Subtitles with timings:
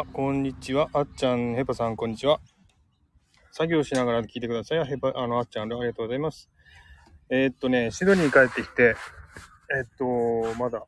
[0.00, 0.88] あ、こんにちは。
[0.94, 2.40] あっちゃん、ヘパさん、こんにちは。
[3.52, 4.84] 作業しながら聞いてください。
[4.86, 6.48] ヘパ、あの、あっちゃん、ありがとうございます。
[7.28, 8.96] えー、っとね、シドニーに帰ってきて、
[9.76, 10.86] えー、っと、まだ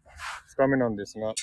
[0.55, 1.35] 2日目なんですが、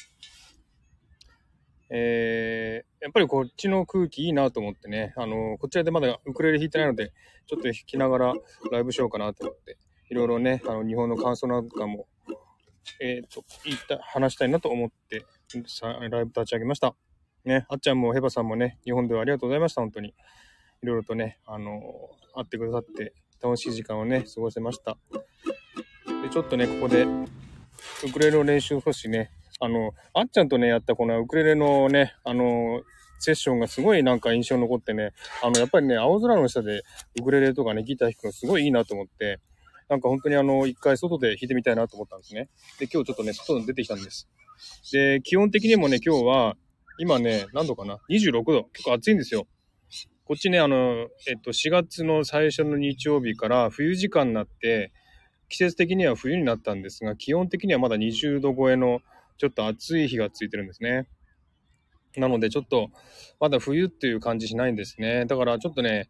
[1.91, 7.13] えー、やっぱりこっちの空気いいなと思ってね、あの、こちらでまだウクレレ弾いてないので、
[7.45, 8.33] ちょっと弾きながら
[8.71, 9.77] ライブしようかなと思って、
[10.09, 12.07] いろいろね、あの、日本の感想なんかも、
[12.99, 15.23] えっ、と、言った、話したいなと思って、
[15.91, 16.95] ライブ立ち上げました。
[17.49, 20.09] ね、あっちゃんもヘバさんもね、日本ではありがとうございました、本当に。
[20.09, 21.81] いろいろとね、あの、
[22.35, 24.97] 会ってくださって、楽しい時間をね、過ごせました。
[26.21, 27.07] で、ちょっとね、ここで、
[28.05, 32.83] ウクレレの練習を少しね、あの、あっちゃんとね、やったこのウクレレのね、あの、
[33.17, 35.13] セッションがすごいなんか印象に残ってね、
[35.43, 36.83] あの、やっぱりね、青空の下で
[37.19, 39.39] ウクレレとかね、ギター弾くのすごいいいなと思って、
[39.89, 42.47] なんか本当にあの、一回外で弾いてみたいなと思ったんですね。
[42.79, 44.29] で、今日ちょっとね、外に出てきたんです。
[44.91, 46.55] で、気温的にもね、今日は、
[46.99, 48.65] 今ね、何度かな ?26 度。
[48.73, 49.47] 結構暑いんですよ。
[50.25, 54.91] こっちね、あの、えっと、4月の最初の日曜日から冬時間になって、
[55.47, 58.99] 季節的には冬になったんですが、基本的にはまだ20度超えの
[59.37, 61.07] ちょっと暑い日がついてるんですね。
[62.17, 62.89] なのでちょっと
[63.39, 65.25] まだ冬っていう感じしないんですね。
[65.25, 66.09] だからちょっとね、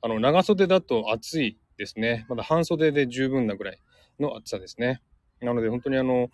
[0.00, 2.24] あの長袖だと暑いですね。
[2.28, 3.78] まだ半袖で十分なぐらい
[4.18, 5.02] の暑さですね。
[5.40, 6.30] なので本当にあの、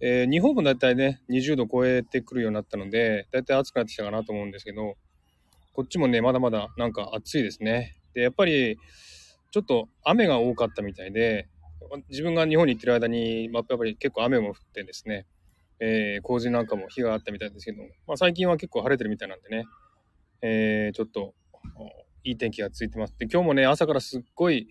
[0.00, 4.96] えー、日本もだいたいね、20度超えてくるようになったので、だいたい暑くなってきたかなと思うんですけど、
[5.72, 7.96] こっちもね、まだまだなんか暑いですね。
[8.12, 8.78] で、やっぱり、
[9.50, 11.48] ちょっと雨が多かったみたいで、
[12.10, 15.26] 自分が日本に行ってる間に、まあ、やっぱり結構雨も降ってですね、
[15.80, 19.64] えー、洪水なんかも日があったみたいですけど、まあ、最近は結構晴れてるみたいなんでね、
[20.42, 21.34] えー、ちょっと、
[22.24, 23.14] いい天気がついてます。
[23.18, 24.68] で、今日もね、朝からすっごい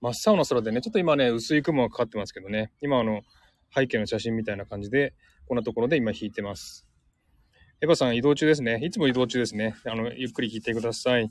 [0.00, 3.22] 真っ青な空でね、ちょっと今ね、薄い雲がかかってますけどね、今あの、
[3.74, 5.14] 背景の写真みたいな感じで、
[5.46, 6.86] こんなところで今弾いてます。
[7.80, 8.78] エヴァさん移動中ですね。
[8.82, 9.74] いつも移動中ですね。
[9.84, 11.28] あの、ゆっくり聞いてください。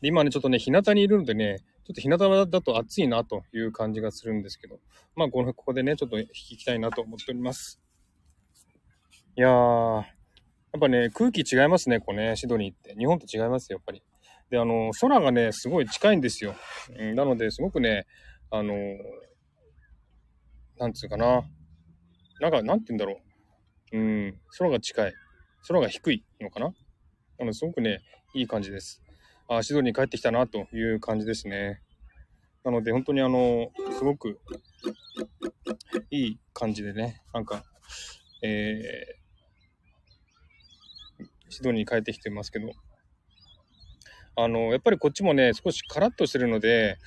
[0.00, 4.80] で、今ね、ちょっとね、日向にいるのでね、ちょっと日向だと暑いなという感じがするんですけど、
[5.14, 7.80] まあ、この、ここでね、ちょっと弾きたいなと思っております。
[9.36, 10.02] いやー、や
[10.76, 12.94] っぱね、空気違いますね、こうね、シドニーって。
[12.96, 14.02] 日本と違いますよ、やっぱり。
[14.50, 16.54] で、あの、空がね、すごい近いんですよ。
[16.98, 18.06] うん、なので、すごくね、
[18.50, 18.74] あの、
[20.78, 21.42] なんつうかな。
[22.40, 23.20] なんか、なんて言うんだろ
[23.92, 23.98] う。
[23.98, 25.12] うん、空が近い。
[25.66, 26.72] 空が低いのかな
[27.40, 28.00] あの、すごくね、
[28.34, 29.02] いい感じです。
[29.48, 31.80] あ、シドニー帰ってきたなという感じですね。
[32.64, 34.38] なので、本当にあの、すごく
[36.10, 37.64] いい感じでね、なんか、
[38.42, 42.70] えー、シドニーに帰ってきてますけど、
[44.36, 46.98] あの、やっぱりこっちもね、少しカラッとしてるので、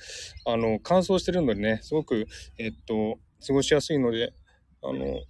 [0.44, 2.26] あの、乾燥してるのでね、すごく、
[2.58, 4.32] えっと、過ごしやすいので、
[4.82, 5.20] あの、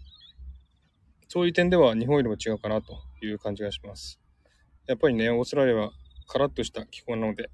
[1.29, 4.21] そういう点では日本よりも違うかなという感じがします。
[4.87, 5.93] やっぱりね、オーストラリアは
[6.27, 7.51] カラッとした気候なので、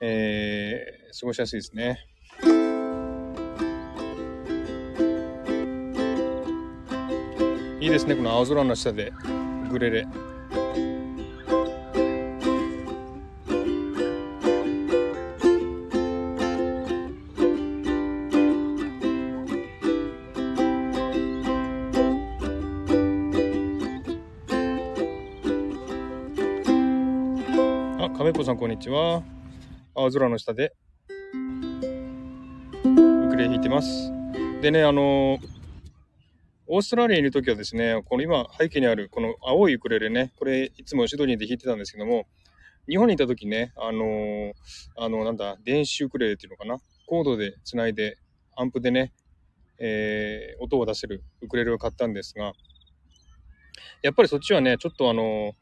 [0.00, 2.06] えー、過ごしやすいですね。
[7.80, 9.12] いいですね、この青空の下で
[9.70, 10.29] グレレ。
[28.80, 29.22] ちは。
[29.94, 30.72] 青空の下で
[32.82, 34.10] ウクレレ弾いてます。
[34.62, 35.38] でね、あの
[36.66, 42.26] オーストラリアにいるときはですね、この今背景にあるこの青いウクレレね、これいつもシドニーで弾いてたんですけども、
[42.88, 44.54] 日本にいたときね、あの
[44.96, 48.16] あの、なんだ、電子ウクレレっていうのかな、コードでつないで、
[48.56, 49.12] アンプでね、
[49.78, 52.54] えー、音を出せるウクレレを買ったんですが、
[54.00, 55.52] やっぱりそっちはね、ちょっとあの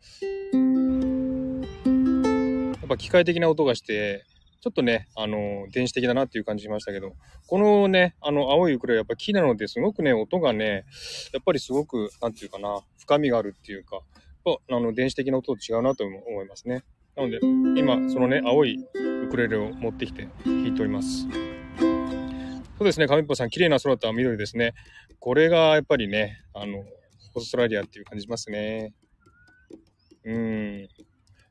[2.88, 4.25] ぱ機械的な音がして、
[4.61, 7.12] ちょっとね、あの、電子的だなっていう感じしましたけど、
[7.46, 10.85] このね、あの、青いウクレレやっぱ木なので、すごくね、音がね、
[11.32, 14.00] やっぱりすごく、なんていうかな、深みがあるっていうか、
[14.44, 16.82] あの、電子的な音と違うなと思いますね。
[17.17, 17.38] なので、
[17.81, 18.79] 今、そのね、青い
[19.25, 21.26] ウクレレを持ってきて弾いております。
[22.79, 24.75] そうですね、亀っぽさん、綺麗な空と緑ですね。
[25.20, 26.79] これがやっぱりね、あの、
[27.34, 28.93] オーストラリアっていう感じしますね。
[30.25, 30.88] うん。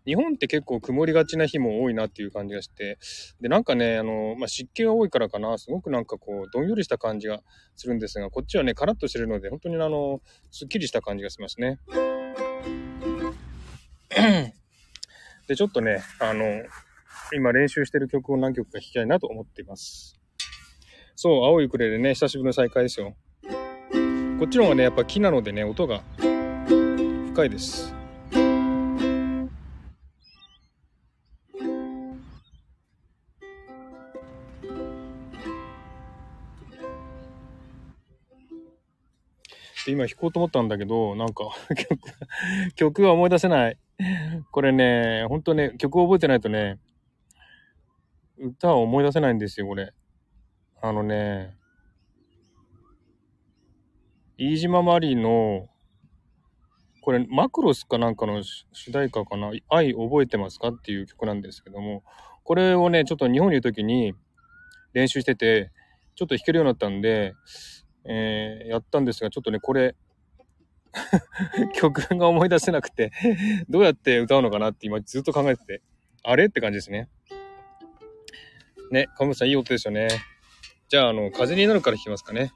[0.08, 2.98] 日本って結構曇りがちな日も多いなっていう感じがして、
[3.42, 7.42] で、なんかね、あの、まあ、湿気が多いからかな、すごくなんかこう、どんよりした感じが
[7.76, 11.80] するんですが、こっちはね、カラッとしてるので、本当にあの、すっきりした感じがしますね。
[15.48, 16.46] で、ちょっとね、あの、
[17.34, 20.18] 今練習してる曲を何曲か弾きたいなと思っています。
[21.18, 23.18] そう、青いウクレレね、久しぶりの再会ですよ。
[24.40, 27.97] こっちの方がね、やっぱ木なのでね、音が深回です。
[39.92, 41.46] 今弾こうと思ったんだけど、なんか
[41.76, 42.00] 曲、
[42.76, 43.78] 曲は思い出せない。
[44.52, 46.80] これね、ほんとね、曲を覚えてないとね、
[48.38, 49.94] 歌は思い出せないんですよ、これ。
[50.82, 51.56] あのね、
[54.38, 55.68] 飯島マリの、
[57.02, 59.52] これ、マクロスかなんかの主題歌かな？
[59.70, 60.68] 愛覚えてますか？
[60.68, 62.04] っていう曲なんですけども、
[62.44, 64.14] これをね、ちょっと日本にいる時に
[64.94, 65.72] 練習してて、
[66.16, 67.34] ちょっと弾けるようになったんで、
[68.08, 69.96] えー、やったんですが、ちょっとね、これ
[71.76, 73.12] 曲が思い出せなくて
[73.70, 75.82] どうやって歌うのかなって今ずっと考えてて、
[76.24, 77.10] あれって感じですね。
[78.92, 80.08] ね、カムさんいい音ですよね。
[80.88, 82.54] じゃあ、あの、風になるから弾きますかね。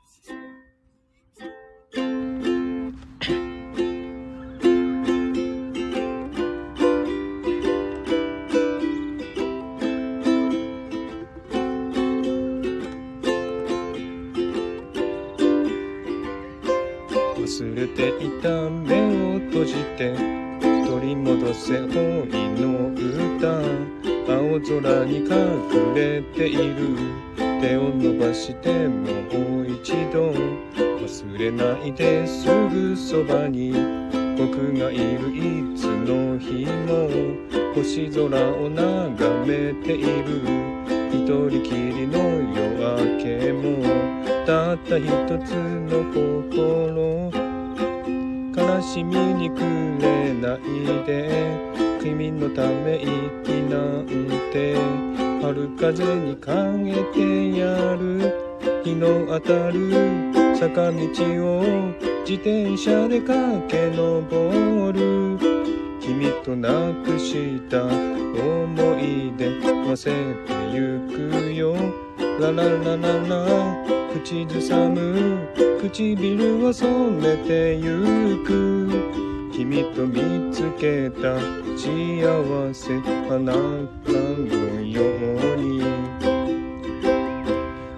[21.71, 22.91] り戻せ恋の
[23.35, 23.62] 歌
[24.27, 26.97] 青空に隠れている
[27.62, 33.73] 手を伸ばしてもう一度忘れないですぐそばに
[34.38, 37.09] 僕がいるいつの日も
[37.75, 40.41] 星空を眺めている。
[41.12, 43.83] 一人きりの夜明けも
[44.45, 45.07] たった一
[45.45, 47.31] つの心。
[48.56, 49.50] 悲しみに
[50.01, 51.51] れないで。
[52.01, 54.06] 君のため息なん
[54.51, 54.75] て。
[55.42, 56.53] 春風にか
[56.86, 58.51] けてやる。
[58.83, 59.92] 日の当たる
[60.56, 61.63] 坂道を
[62.21, 65.38] 自転車で駆け上る。
[66.00, 66.69] 君とな
[67.03, 67.89] くした思
[69.00, 71.75] い出忘れてゆくよ。
[72.39, 73.86] ラララララ。
[74.13, 75.48] 口ずさむ。
[75.81, 79.31] 唇を染めてゆく。
[79.62, 81.40] 君と見つけた
[81.78, 83.00] 幸せ
[83.30, 85.84] 花のように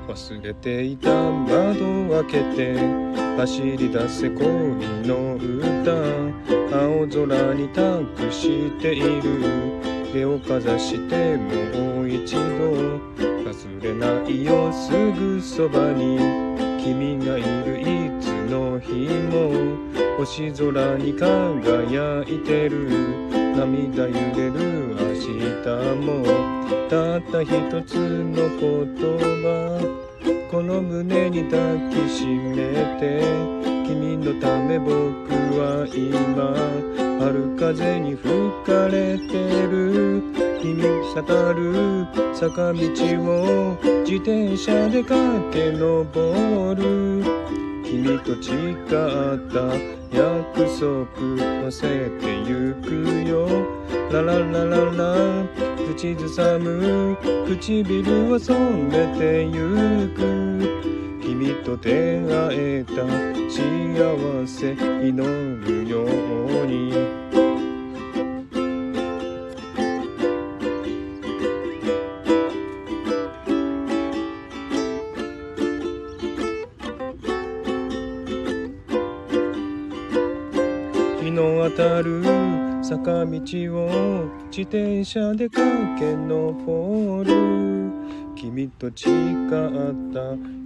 [0.06, 2.78] 忘れていた窓を開けて
[3.38, 4.46] 走り出せ恋
[5.08, 5.94] の歌
[6.78, 9.82] 青空に託している
[10.12, 16.18] 手をかざしてもう一度忘れないよすぐそばに
[16.84, 17.93] 君がいる
[18.54, 19.52] の日も
[20.18, 22.88] 星空に輝いてる。
[23.58, 25.28] 涙揺れる明日
[26.06, 26.24] も。
[26.88, 28.96] たった一つの言
[29.42, 29.50] 葉。
[30.52, 32.56] この胸に抱きしめ
[33.00, 33.24] て。
[33.88, 34.94] 君のため僕
[35.58, 36.54] は今
[37.20, 38.30] 春風に吹
[38.66, 39.34] かれて
[39.68, 40.22] る。
[40.62, 40.84] 君
[41.26, 42.80] たる坂道
[43.24, 47.63] を自転車で駆け上る。
[47.94, 48.76] 君と誓っ
[49.52, 49.60] た
[50.18, 51.06] 約束
[51.62, 52.90] 乗せてゆく
[53.30, 53.48] よ。
[54.12, 55.46] ラララララ
[55.94, 57.16] 口ずさむ
[57.48, 61.22] 唇は染めてゆく。
[61.22, 63.06] 君と出会えた
[63.48, 65.16] 幸せ祈
[65.62, 66.94] るように。
[81.78, 82.24] る。
[82.84, 83.40] 坂道
[83.72, 87.92] を自転車で駆け上る。
[88.36, 89.54] 君と誓っ
[90.14, 90.20] た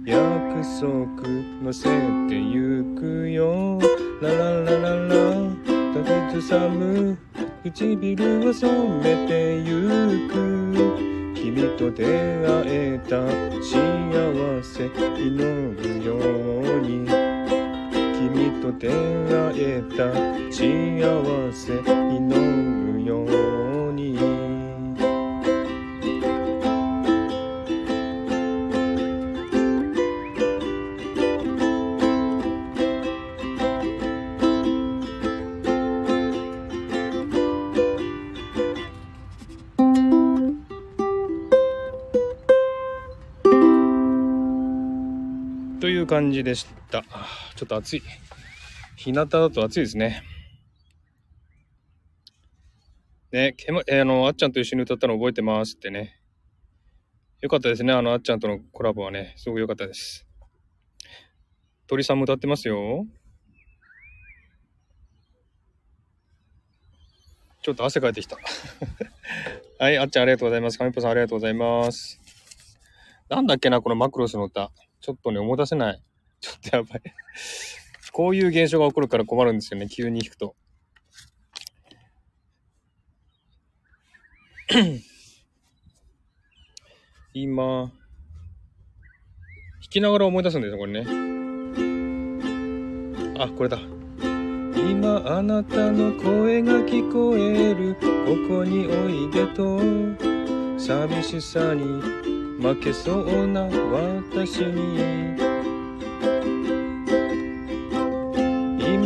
[0.04, 1.28] 約束
[1.62, 1.84] 乗せ
[2.28, 3.78] てゆくよ。
[4.20, 5.14] ラララララ。
[5.94, 7.16] 抱きずさむ。
[7.64, 11.34] 唇を染めてゆく。
[11.34, 13.24] 君と出会えた。
[13.62, 14.86] 幸せ
[15.16, 17.27] 祈るように。
[18.72, 18.92] と出会
[19.56, 20.12] えた
[20.52, 21.00] 幸
[21.52, 23.24] せ祈るよ
[23.88, 24.18] うに
[45.80, 47.02] という感じでした。
[47.56, 48.02] ちょっと暑い。
[48.98, 50.24] 日向だと暑いですね。
[53.30, 56.20] ね、けま、えー、あの、あっちゃんと一緒に歌ったの覚えてますってね。
[57.40, 57.92] よかったですね。
[57.92, 60.26] あの、あっちゃんとのコラボはね、すごく良かったです。
[61.86, 63.06] 鳥さんも歌ってますよ。
[67.62, 68.36] ちょっと汗かいてきた。
[69.78, 70.78] はい、あっちゃんありがとうございます。
[70.78, 72.20] かみぽさんありがとうございます。
[73.28, 74.72] なんだっけな、このマクロスの歌。
[75.00, 76.02] ちょっとね、思い出せない。
[76.40, 77.02] ちょっとやばい。
[78.12, 80.56] こういう現象が起こるから困るんですよね、急に弾くと。
[87.34, 87.92] 今、弾
[89.90, 91.06] きながら思い出すんですよ、これね。
[93.38, 93.78] あ、これだ。
[94.90, 98.00] 今あなたの声が聞こえるこ
[98.48, 99.78] こにおいでと
[100.78, 102.00] 寂しさに
[102.60, 105.37] 負けそうな私に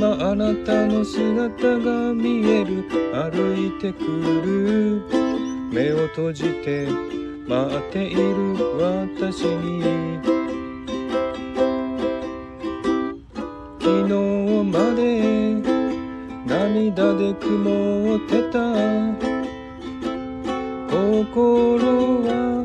[0.03, 2.83] 今あなたの姿が見える。
[3.13, 4.03] 歩いてく
[4.45, 5.01] る。
[5.71, 6.89] 目を閉じて
[7.47, 10.19] 待っている私に。
[13.79, 14.13] 昨日
[14.65, 15.55] まで
[16.47, 18.59] 涙で曇ってた。
[20.91, 22.62] 心は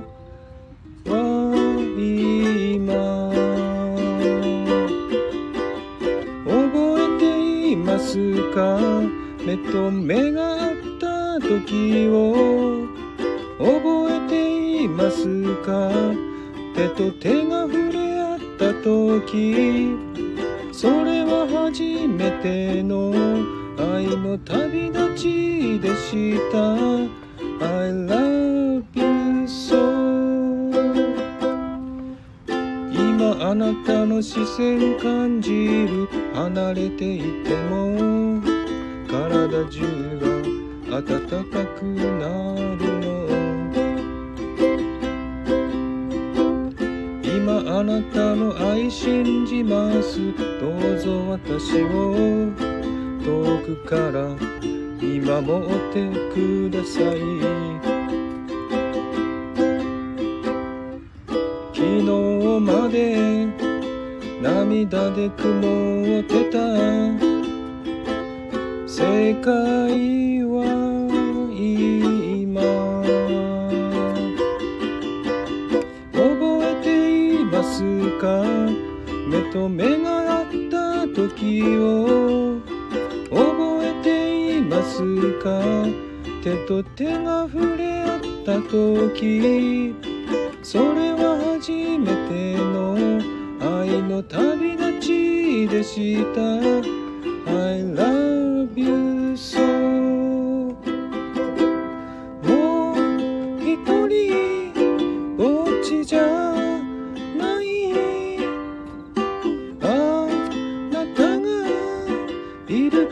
[8.58, 8.80] か。
[9.46, 12.88] 目と目が合った時を
[13.60, 15.28] 覚えています
[15.64, 15.92] か。
[16.76, 19.96] 手と手が触れ合った時
[20.72, 23.14] それは初めての
[23.78, 26.74] 愛の旅立ちでした。
[27.60, 29.78] I love you so
[32.92, 36.28] 今あなたの視線感じる。
[36.38, 38.37] 離れていても
[39.08, 39.82] 体中
[40.90, 41.04] が暖
[41.50, 42.28] かくな
[42.78, 43.08] るの
[47.24, 50.20] 今あなたの愛信じます
[50.60, 52.52] どうぞ私を
[53.24, 54.36] 遠くから
[55.02, 57.16] 見守ってください
[61.74, 62.04] 昨日
[62.60, 63.48] まで
[64.42, 67.27] 涙で曇ってた
[68.98, 69.54] 世界
[70.44, 70.66] は
[71.54, 72.66] 今
[76.14, 76.88] 覚えて
[77.36, 77.84] います
[78.20, 78.42] か？
[79.30, 82.60] 目と目が合った時を
[83.30, 84.98] 覚えています
[85.44, 85.62] か？
[86.44, 89.94] 手と手が触れ合った時
[90.64, 92.98] それは初めての
[93.62, 96.42] 愛の旅立ちでした。
[97.50, 98.37] I love
[98.78, 98.84] も
[102.94, 102.98] う
[103.60, 103.76] 一
[104.08, 106.58] 人ぼっちじゃ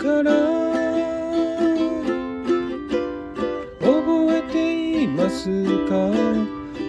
[0.06, 0.32] から
[3.80, 5.50] 覚えています
[5.88, 5.96] か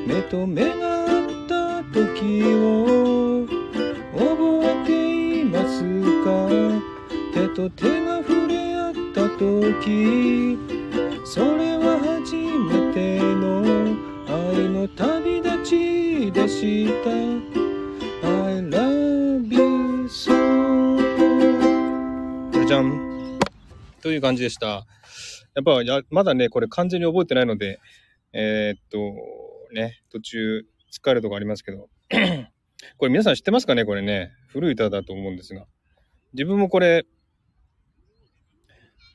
[0.06, 3.46] 目と目が合った時を
[4.12, 5.82] 覚えています
[6.24, 6.48] か
[7.32, 8.05] 手と手
[9.38, 10.58] 時。
[11.24, 13.62] それは初めての
[14.26, 17.10] 愛の旅立ちでした。
[18.28, 20.96] I love you so
[22.66, 23.38] じゃん。
[24.02, 24.66] という感じでした。
[24.66, 27.80] やっぱや、まだね、これ完全に覚えてないので、
[28.32, 28.98] えー、っと、
[29.74, 31.88] ね、途中疲れるとこありますけど、
[32.98, 35.66] これ皆さん知ってますかねこれね、古い歌だと思うんですが。
[36.34, 37.06] 自分もこれ、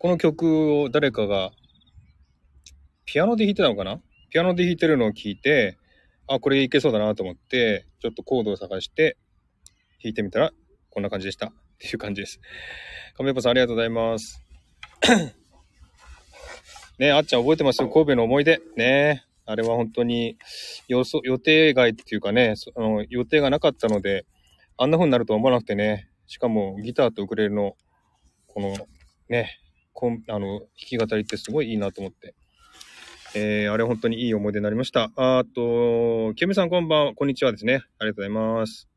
[0.01, 1.51] この曲を誰かが、
[3.05, 4.01] ピアノで弾いてたのかな？
[4.31, 5.77] ピアノで弾いてるのを聞いて、
[6.27, 9.15] あ、これいけそうだなと思って、ちょっとコードを探して
[10.03, 10.53] 弾いてみたら、
[10.89, 11.49] こんな感じでした。
[11.49, 12.39] っていう感じです。
[13.15, 14.43] 亀山さんありがとうございます。
[16.97, 17.89] ねあっちゃん覚えてますよ。
[17.89, 18.59] 神戸の思い出。
[18.75, 20.35] ねあれは本当に
[20.87, 24.25] 予予定外っていうかね、その予定がなかったので、
[24.77, 27.75] あんな風になるとは思わなくてね、しかもギターとウクレレの、
[28.47, 28.75] この
[29.29, 29.59] ね、
[29.93, 32.35] こんあの弾き語りってすごいいいなと思って。
[33.33, 35.09] えー、あれ本当にいい思い出になりました。
[35.15, 37.75] あと、ケムさんこんばんは、こんにちはですね。
[37.97, 38.89] ありがとうございます。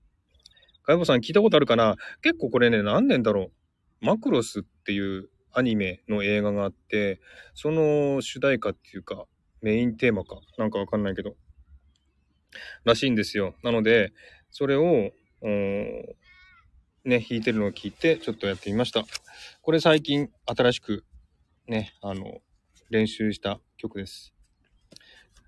[0.82, 1.96] かいぼさん聞いたことあるかな？
[2.20, 3.52] 結構これね、何年だろ
[4.02, 4.04] う？
[4.04, 7.20] マクロスっていうアニメの映画があって、
[7.54, 9.26] その主題歌っていうか、
[9.62, 11.36] メインテーマか、なんかわかんないけど、
[12.84, 13.54] らしいんですよ。
[13.62, 14.12] なので、
[14.50, 15.12] それを、
[17.04, 19.04] ね、弾いてるのを聞いて、ちょっとやってみました。
[19.62, 21.04] これ最近新しく
[21.66, 22.40] ね、あの、
[22.90, 24.34] 練習した曲です。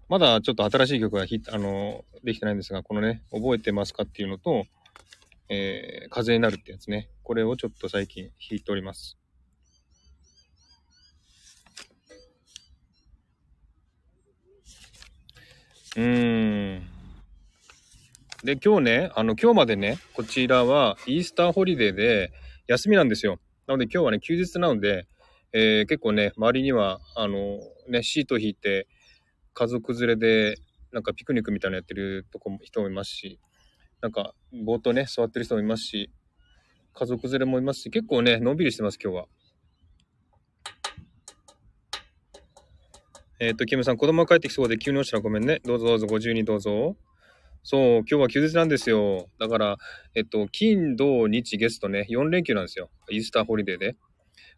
[0.09, 4.67] まだちょっと新しい曲がひあのできてないんですが、このね、覚えてますかっていうのと、
[5.49, 7.09] えー、風になるってやつね。
[7.23, 9.17] これをちょっと最近弾いております。
[15.97, 16.96] うーん。
[18.47, 22.31] で、今日ね、あの、今日までね、こちらはイースターホリデーで
[22.69, 23.41] 休みなんですよ。
[23.67, 25.09] なので今日はね、休日なので、
[25.53, 28.87] えー結構ね、周りには、あの、ね、シート引いて、
[29.53, 30.59] 家族連れで、
[30.93, 33.41] なんかピクニックみたいなのやってるとこも人もいますし、
[34.01, 34.33] なんか、
[34.65, 36.13] ぼーっとね、座ってる人もいますし、
[36.95, 39.25] 家族連れもいますし、結構ね、のんびりしてます、今日は。
[43.41, 45.61] えっ、と、キムさん、子供が帰ってきそうで急に落ちたらごめんね。
[45.65, 46.97] どうぞどうぞ、ご自由にどうぞ。
[47.69, 49.29] そう、今日は休日なんですよ。
[49.41, 49.77] だから、
[50.15, 52.91] えっと、金、土、日、月とね、4連休なんですよ。
[53.11, 53.97] イースターホリデーで。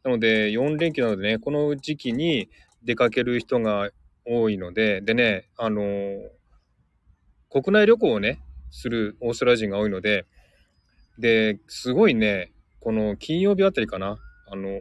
[0.05, 2.50] なので、4連休なのでね、この時期に
[2.83, 3.88] 出かける人が
[4.27, 6.19] 多いので、でね、あのー
[7.50, 10.27] 国内旅行をね、するオーストラリア人が多いので、
[11.19, 14.19] で、すごいね、この金曜日あたりかな、
[14.53, 14.81] あの、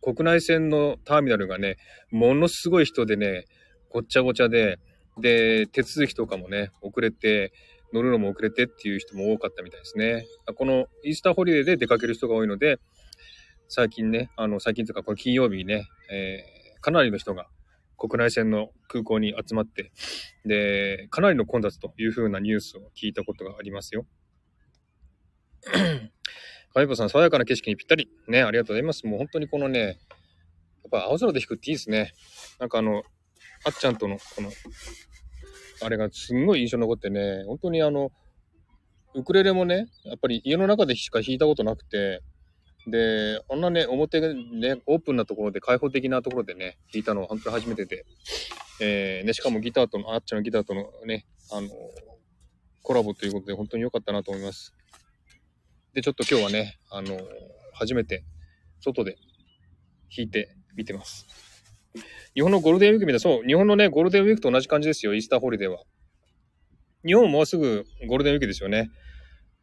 [0.00, 1.76] 国内線のターミナルがね、
[2.10, 3.44] ものすごい人でね、
[3.90, 4.78] ごっちゃごちゃで、
[5.20, 7.52] で、手続きとかもね、遅れて、
[7.92, 10.24] 乗るのも遅れてっていう人も多かったみたいですね。
[10.54, 12.78] このイースターホリデーで出かける人が多いので、
[13.68, 17.46] 最近ね、あの、最近というか、この金曜日にね、えーかなりの人が
[17.96, 19.92] 国内線の空港に集まって、
[20.46, 24.06] で、かなりの混雑というふうなニュースを聞いたことがありますよ。
[26.72, 28.08] カイボさん、爽やかな景色にぴったり。
[28.28, 29.06] ね、ありがとうございます。
[29.06, 29.96] もう本当にこのね、やっ
[30.90, 32.12] ぱ青空で弾くっていいですね。
[32.58, 33.02] なんかあの、
[33.66, 34.50] あっちゃんとのこの、
[35.82, 38.12] あれがすんごい印象に残ってね、本当にあの、
[39.14, 42.22] ウクレレもね、やっぱり家の中でしか弾いたことなくて、
[42.86, 48.06] で、あんなね、表でね、オープンなところで、開放的なところでね、弾いたのは本当に初めてで、
[48.80, 51.68] えー、ね、しかもギターとの、あっちのギターとのね、あの、
[52.82, 54.74] コラボということで本当に良かったなと思います。
[55.92, 57.20] で、ちょっと今日はね、あの、
[57.74, 58.24] 初めて
[58.80, 59.16] 外で
[60.16, 61.49] 弾いてみてます。
[62.34, 65.82] 日本のゴールデンウィークみたい、そう、日本のね、ゴールデンウィークと同じ感じですよ、イースターホリデーは。
[67.04, 68.90] 日本ももうすぐゴールデンウィークですよね。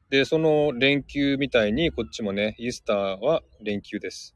[0.10, 4.36] で、その連休みたいに、こっちもね、イースターは連休です。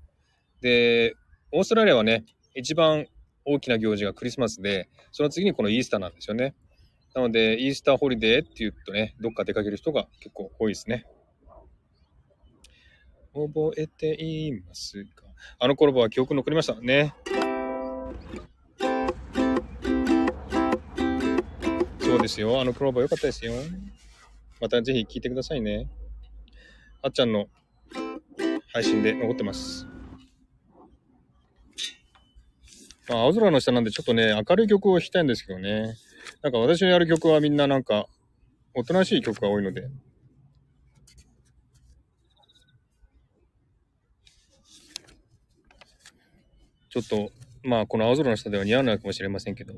[0.62, 1.16] で、
[1.52, 2.26] オーストラリアはね、
[2.56, 3.08] 一番
[3.46, 6.56] 大きな行事がクリスマスで、その次にこのイースターなんですよね。
[7.14, 11.06] なので、イースターホリデーって言うとね、どっか出かける人が結構多いですね。
[13.34, 15.24] 覚えていますか
[15.60, 17.14] あの頃は記憶残りましたね。
[22.12, 22.60] そうですよ。
[22.60, 23.54] あの頃は良かったですよ。
[24.60, 25.88] またぜひ聞いてくださいね。
[27.02, 27.48] あっちゃんの
[28.74, 29.88] 配信で残ってます。
[33.08, 35.96] まあ、青空の下なんでちょっとね、明るい曲を弾きたいんですけどね。
[36.42, 38.08] なんか私のやる曲はみんななんか、
[38.76, 39.88] おとなしい曲が多いので。
[46.90, 47.32] ちょっと、
[47.64, 49.74] まあ、この青空の下では似合わないかもしれませんけど。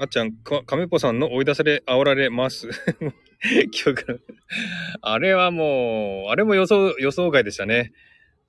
[0.00, 2.68] あっちゃん、か、亀っぽさんの追い出され、煽られます。
[3.72, 4.22] 記憶
[5.02, 7.92] あれはもう、あれも予想、予想外でしたね。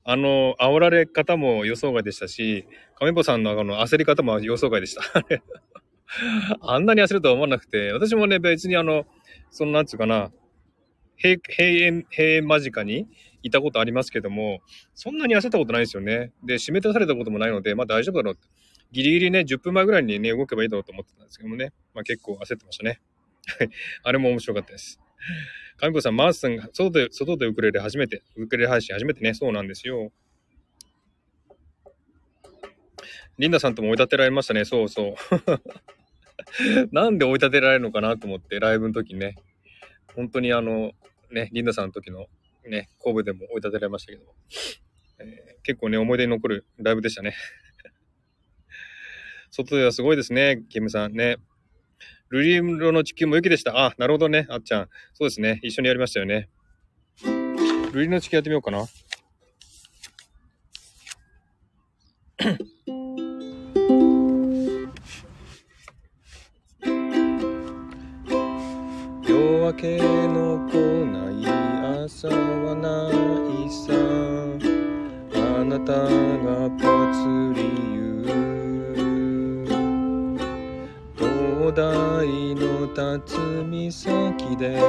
[0.03, 2.67] あの、煽られ方も予想外でしたし、
[2.99, 5.01] 亀っぽさんのあの焦り方も予想外でした。
[6.61, 9.07] あんなに焦るとは思わなくて、私もね、別にあの、
[9.49, 10.31] そのなんつうかな、
[11.17, 13.07] 閉、閉園、閉園間近に
[13.41, 14.61] いたことありますけども、
[14.93, 16.31] そんなに焦ったことないですよね。
[16.43, 18.47] で、締め出されたこともないので、まあ大丈夫だろうって。
[18.91, 21.73] ギリギリね、10分前ぐらいにね、動けばいいだろうと思ってたんですけどもね。
[21.93, 23.01] まあ結構焦ってましたね。
[23.59, 23.69] はい。
[24.03, 24.99] あれも面白かったです。
[25.77, 30.11] 神子さん、マースさんが外で、外でウクレレ初めて、ウクレレ配信初めてね、そうなんですよ。
[33.37, 35.15] リンダさんとも追い立てられましたね、そうそう。
[36.91, 39.35] なんで追い立てられるのかなと思って、ライブの時にね。
[40.15, 40.93] 本当にあの、
[41.31, 42.27] ね、リンダさんの時の
[42.65, 44.35] ね、神戸でも追い立てられましたけど、
[45.19, 47.35] えー結構ね、思い出に残るライブでしたね。
[49.51, 51.37] 外ではすごいですね、キムさんね。
[52.29, 53.85] ルリーロの地球も雪でした。
[53.85, 54.89] あ、なるほどね、あっちゃん。
[55.13, 56.49] そうですね、一緒にやりましたよね。
[57.91, 58.85] ルリの地球やってみようかな。
[69.27, 70.73] 夜明けの来
[71.05, 71.45] ない
[72.05, 73.93] 朝はないさ
[75.35, 77.88] あなたがぽつり
[81.71, 84.79] 灯台の辰岬で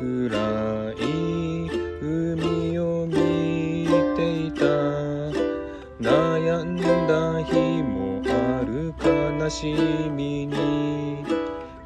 [0.00, 1.70] 暗い
[2.02, 4.64] 海を見ていた。
[6.00, 8.92] 悩んだ日もある
[9.38, 9.72] 悲し
[10.10, 11.24] みに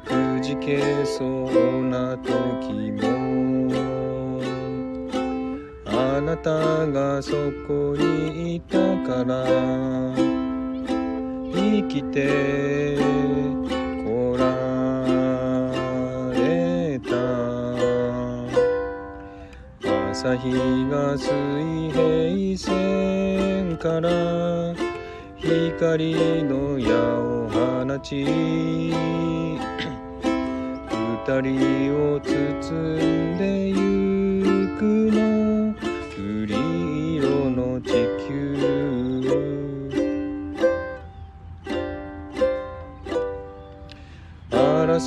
[0.05, 4.41] くじけそうな時も
[5.85, 7.33] あなたがそ
[7.67, 10.38] こにいたから
[11.59, 12.97] 生きて
[14.05, 14.43] こら
[16.33, 17.09] れた。
[20.11, 20.51] 朝日
[20.89, 21.29] が水
[21.91, 24.09] 平線から
[25.37, 28.25] 光の矢を放ち
[31.25, 32.33] 二人を包
[32.73, 33.88] んでゆ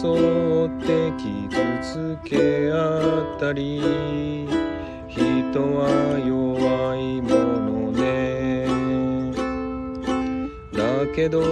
[0.03, 3.81] 争って傷つけ合ったり。
[5.09, 5.21] 人
[5.75, 7.29] は弱いも
[7.61, 8.67] のね。
[10.73, 11.43] だけど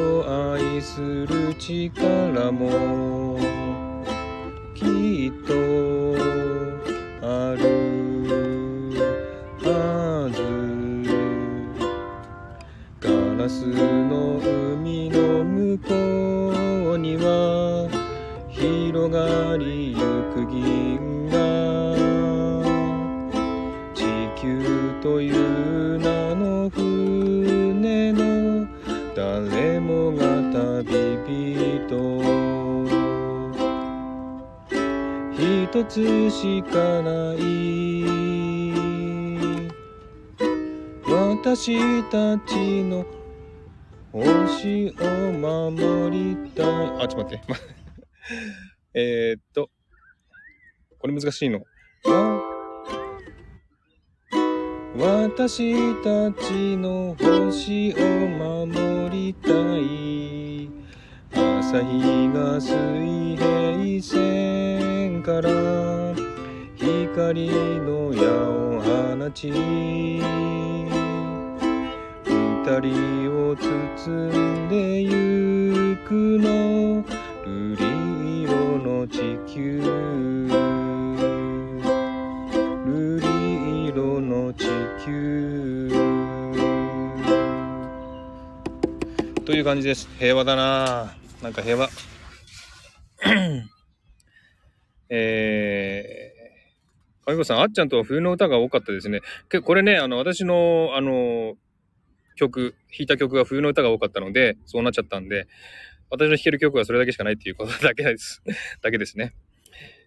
[0.52, 3.19] 愛する力も
[35.80, 38.04] 一つしかない
[41.32, 43.06] 私たちの
[44.12, 46.66] 星を守りたい。
[47.02, 47.42] あちょっと待って。
[48.92, 49.70] えーっと。
[50.98, 51.64] これ難しいの。
[54.98, 60.49] 私たちの星を守りたい。
[61.32, 65.50] 朝日が水平線から
[66.76, 70.20] 光の矢を放ち二
[72.80, 72.90] 人
[73.50, 77.04] を包んでゆくの
[77.44, 79.80] 瑠璃色の地球。
[82.86, 84.66] 瑠璃色の地
[85.04, 85.90] 球。
[89.44, 90.08] という感じです。
[90.18, 91.19] 平和だな。
[91.42, 91.88] なんか平和
[95.08, 99.22] えー、かみこさん、あっちゃんとは冬の歌が多かったですね。
[99.48, 101.56] けこれね、あの、私の、あの、
[102.36, 105.48] 曲、弾いた曲が冬の歌が多かったので、そうなっちゃったんで、
[106.10, 108.42] 私の弾ける曲はそれだけしかないっていうことだけです。
[108.82, 109.34] だけですね。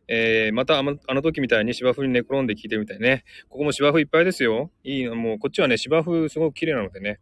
[0.08, 3.24] えー、またあのあの時みたいに芝生に寝転んで聴いてみたいね。
[3.48, 4.70] ここも芝生いっぱいですよ。
[4.84, 7.20] いいの、もうこっちはね、芝生すごく綺麗なのでね、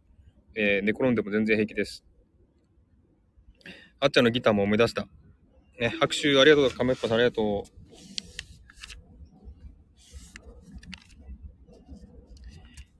[0.54, 2.04] えー寝転んでも全然平気です。
[4.04, 5.06] あっちゃんのギターも思い出した。
[5.78, 7.70] ね、拍手ありがとう、亀っぱさんありがとう。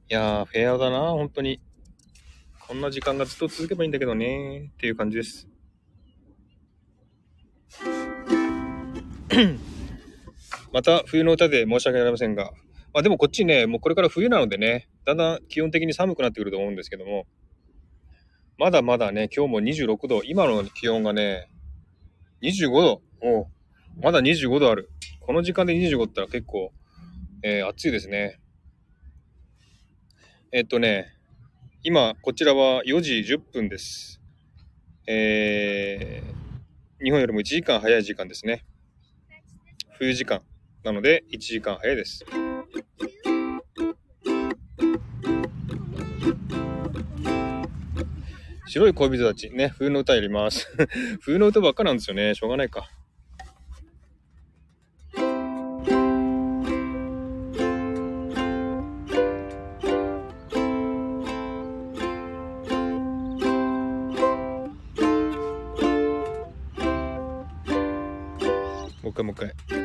[0.08, 1.60] いやー、フェアだな、本当に。
[2.68, 5.48] こんな時間がずっと続けばいいんだけどね、っていう感じです。
[10.72, 12.52] また冬の歌で申し訳ありませんが、
[12.94, 17.26] まあでもこっちね、もうこれから冬なのでね、だんだん気温的に寒くなってくると思うんですけども、
[18.58, 21.48] まだまだね、今日も26度、今の気温がね、
[22.42, 23.02] 25度。
[23.22, 23.46] お
[24.00, 24.90] まだ25度ある。
[25.20, 26.72] この時間で25ったら結構、
[27.42, 28.40] えー暑いですね。
[30.52, 31.12] えっとね、
[31.82, 34.20] 今、こちらは4時10分です。
[35.06, 38.64] えー、日本よりも1時間早い時間ですね。
[39.98, 40.42] 冬時間。
[40.84, 42.24] なので、1時間早いです。
[48.72, 49.50] 白い恋人たち。
[49.50, 50.66] ね、冬の歌やります。
[51.20, 52.34] 冬の歌ばっかなんですよね。
[52.34, 52.88] しょうがないか。
[69.02, 69.81] もう一回もう一回。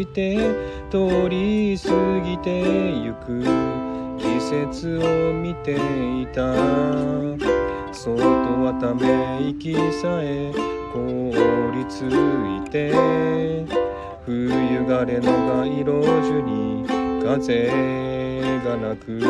[0.00, 0.36] して
[0.90, 2.60] 通り過ぎて
[3.04, 3.42] ゆく。
[4.18, 6.54] 季節を見ていた。
[7.92, 10.52] 外はため息さえ
[10.92, 11.32] 凍
[11.74, 12.92] りついて。
[14.24, 14.48] 冬
[14.82, 15.32] 枯れの
[15.62, 16.86] 街路樹に
[17.22, 17.70] 風
[18.64, 19.20] がなく。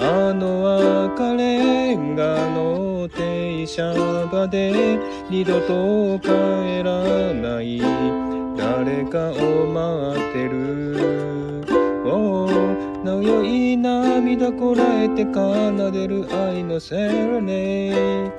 [0.00, 3.92] あの赤レンガの停車
[4.30, 8.27] 場で二度と帰らない。
[8.58, 9.34] 誰かを
[9.66, 11.64] 待ってる？
[12.04, 18.30] およい涙こらえて奏でる愛のセレネ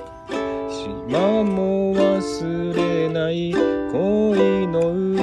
[0.69, 5.19] 島も忘れない恋の歌。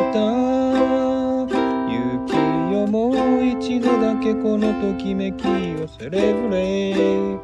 [1.89, 2.35] 雪
[2.73, 7.37] よもう一度だけこのときめきをセレブレ一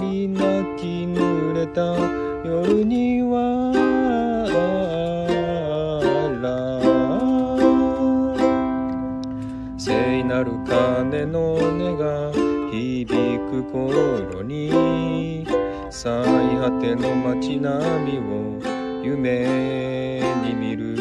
[0.00, 0.44] 人泣
[0.76, 1.96] き濡れた
[2.48, 3.87] 夜には
[10.38, 12.30] なる鐘の音が
[12.70, 13.06] 響
[13.50, 15.44] く頃に
[15.90, 18.60] 最果ての街並みを
[19.02, 20.96] 夢に見る。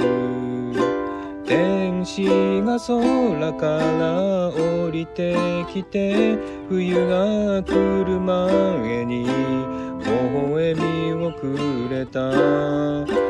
[1.45, 2.25] 天使
[2.63, 5.35] が空から降りて
[5.71, 6.35] きて
[6.67, 10.09] 冬が来る前に微
[10.51, 13.27] 笑みをくれた。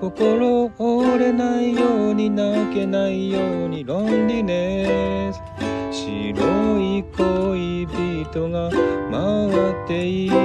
[0.00, 5.42] 心折れないように泣けないようにロンリネス。
[5.90, 8.70] 白い恋人が
[9.10, 9.48] 回
[9.84, 10.36] っている。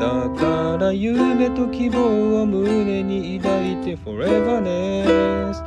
[0.00, 5.04] だから夢と希望を胸に抱いて Forever ネ
[5.54, 5.62] ス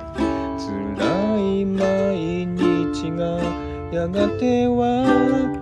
[0.67, 3.39] 辛い毎日が
[3.91, 5.60] やがては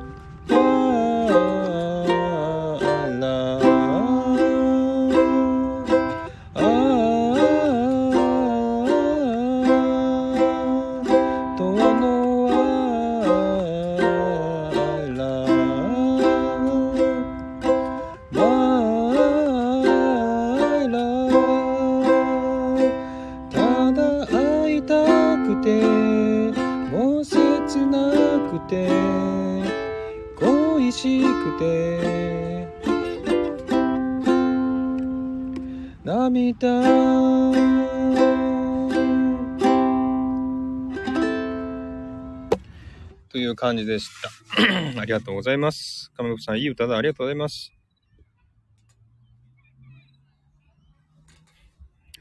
[43.70, 44.32] 感じでした。
[45.00, 46.12] ありがとうございます。
[46.18, 46.98] 亀子さん、いい歌だ。
[46.98, 47.72] ありがとうございます。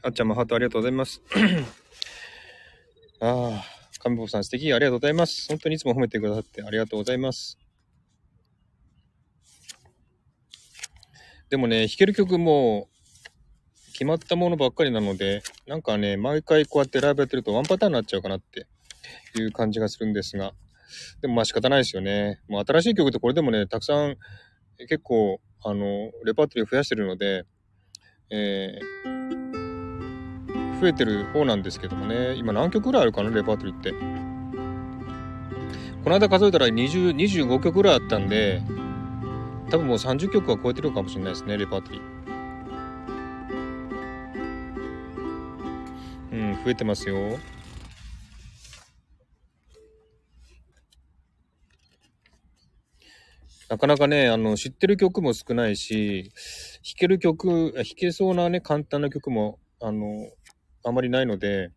[0.03, 1.23] あっちゃんもハートありがとうございます。
[3.19, 3.65] ああ、
[3.97, 4.71] 亀子さん素敵。
[4.71, 5.47] ありがとうございます。
[5.47, 7.57] 本当にいつも褒めてくださってありがとうございます。
[11.49, 12.89] でもね、弾ける曲も
[13.93, 18.67] 決まったものばっかりなので、なんかね、毎回こうやってライブやってるとワンパターンになっちゃうかなって
[19.35, 20.53] いう感じがするんですが、
[21.21, 22.41] でもまあ仕方ないですよね。
[22.47, 24.17] もう新しい曲ってこれでもね、たくさん
[24.77, 27.45] 結構、あの、レパートリーを増やしてるので、
[28.29, 33.91] えー、増えてる方なんですけどもね、今何曲ぐらいあるかな、レパートリーって。
[36.03, 38.61] この間数えたら20、25曲ぐらいあったんで、
[39.69, 42.01] 多分もう30曲は超えてるかもしれないですね、レパートリー。
[46.31, 47.37] うん、増えてますよ。
[53.69, 56.31] なかなかね、あの、知ってる曲も少ないし、
[56.83, 60.27] 弾ける曲、弾けそうなね、簡単な曲も、あの、
[60.83, 61.71] あまりないので、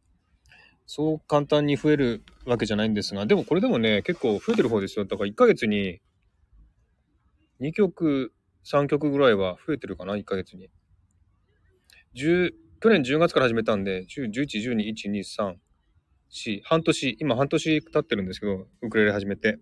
[0.87, 5.05] そう簡単に増えるわけじゃないんですが、でもこれでもね、結構増えてる方ですよ。
[5.05, 6.01] だから1ヶ月に
[7.61, 8.33] 2曲、
[8.65, 10.71] 3曲ぐらいは増えてるかな、1ヶ月に。
[12.15, 15.57] 10、去年10月から始めたんで、10、11、12、1、2、3、
[16.31, 19.59] 4、半年、今半年経ってるんですけど、ウクレレ始めて。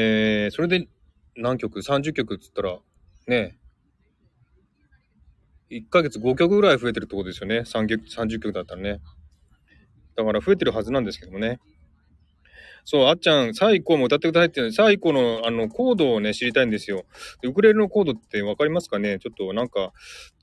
[0.00, 0.86] えー、それで
[1.36, 2.78] 何曲 ?30 曲っつったら、
[3.26, 3.58] ね、
[5.70, 7.60] 1ヶ月5曲ぐらい増えてるってことですよね。
[7.60, 9.00] 30曲だったらね。
[10.16, 11.58] だから増えてるはずなんですけどもね。
[12.84, 17.04] そう、あっちゃん、サイコも歌ってくださいって、サイコのあのコードをね、知りたいんですよ。
[17.42, 19.18] ウクレレのコードってわかりますかね？
[19.18, 19.92] ちょっとなんか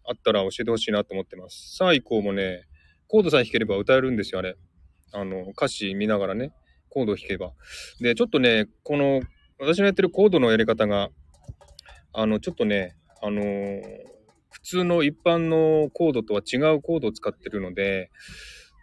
[0.03, 1.75] あったら教えてほしいなと思ってます。
[1.77, 2.65] サイコもね、
[3.07, 4.57] コードさえ弾ければ歌えるんですよ、あれ。
[5.13, 6.51] あの、歌詞見ながらね、
[6.89, 7.53] コードを弾けば。
[7.99, 9.21] で、ちょっとね、この
[9.59, 11.09] 私のやってるコードのやり方が、
[12.13, 13.81] あの、ちょっとね、あのー、
[14.51, 18.09] 普通の一般のコードとは違うコードを使ってるので、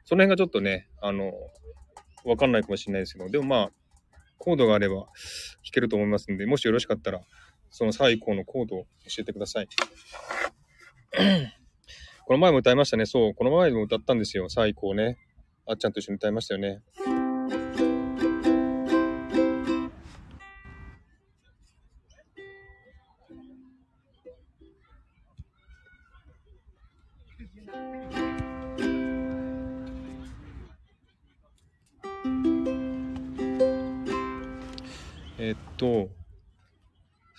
[0.04, 1.32] その辺がちょっとね、あの、
[2.24, 3.70] わかんないかもしれないですけど、でもまあ、
[4.38, 5.06] コードがあれば弾
[5.72, 7.20] けると思いますんで、もしよろしかったら、
[7.70, 9.68] その最高のコードを教えてください。
[12.26, 13.06] この前も歌いましたね。
[13.06, 14.48] そう、この前も歌ったんですよ。
[14.48, 15.18] 最高ね。
[15.66, 16.82] あっちゃんと一緒に歌いましたよね。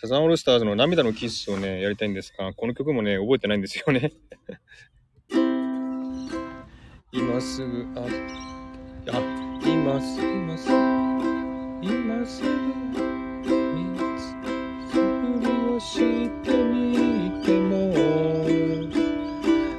[0.03, 4.11] サザンオールスターズの涙のキッスをね、やりたいんですが、この曲もね、覚えてないんですよね。
[7.13, 8.01] 今すぐ、あ、
[9.13, 9.21] あ、
[9.65, 10.75] 今すぐ、今すぐ、
[11.81, 12.49] 今すぐ、
[13.47, 14.35] 見つ
[14.91, 15.99] 素振りをし
[16.41, 17.95] てみても、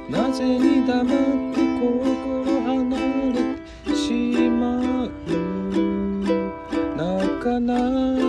[0.09, 1.05] なぜに黙っ
[1.53, 2.01] て心
[2.63, 2.97] 離
[3.31, 3.37] れ
[3.85, 4.09] てし
[4.49, 5.11] まう？
[6.97, 8.24] 泣かない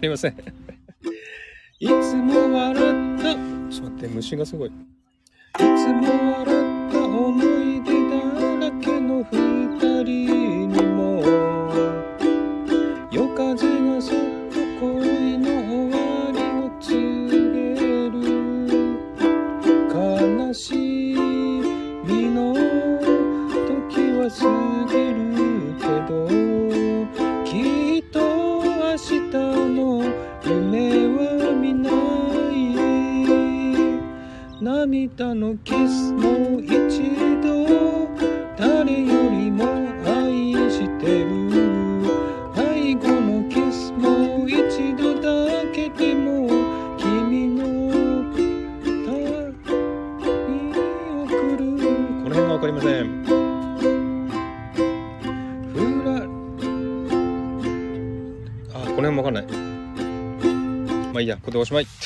[0.00, 0.32] かりません。
[1.78, 3.34] いつも笑った。
[3.70, 4.72] ちょっと待って虫がすごい。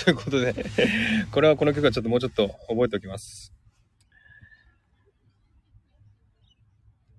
[0.05, 0.55] ということで、
[1.31, 3.55] これはこの曲はちょっともうちょっと覚えておきます。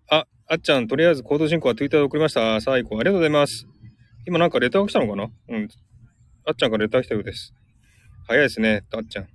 [0.07, 2.61] あ、あっちゃん、とりあえずコード進行は Twitter で送りました。
[2.61, 3.65] 最後、ありがとうございます。
[4.27, 5.29] 今なんかレターが来たのかな？
[5.49, 5.67] うん。
[6.45, 7.53] あっちゃんからレター来たようです。
[8.27, 9.27] 早いですね、あっちゃん。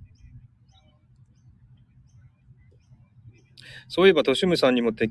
[3.89, 5.09] そういえば、としむさんにもて、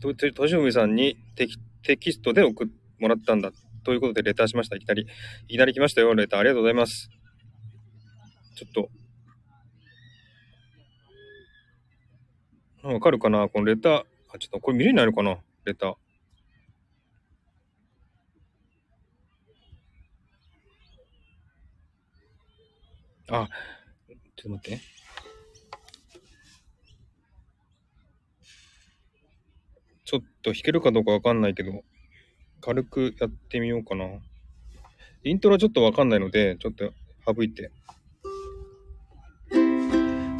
[0.00, 3.50] としむさんにテキテキストで送ってもらったんだ。
[3.82, 4.76] ということで、レターしました。
[4.76, 5.06] いきなり、
[5.48, 6.40] いきなり来ましたよ、レター。
[6.40, 7.10] ありがとうございます。
[8.54, 8.88] ちょっと、
[12.82, 13.48] わかるかな？
[13.48, 14.04] このレター。
[14.32, 15.38] あ、ちょっとこれ見れないのかな？
[15.64, 15.94] レター。
[23.30, 23.48] あ、
[24.08, 24.80] ちょっと待って。
[30.04, 31.82] ちょっと弾けるかどうかわかんないけど、
[32.60, 34.04] 軽くやってみようかな。
[35.24, 36.92] イントロはちょっとわかんないので、ちょっと
[37.26, 37.72] 省いて。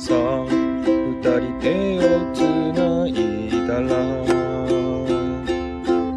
[0.07, 0.52] さあ、二
[1.22, 2.40] 人手をつ
[2.76, 3.11] ない
[3.66, 3.88] だら、